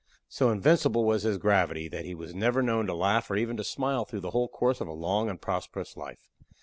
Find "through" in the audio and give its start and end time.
4.03-4.21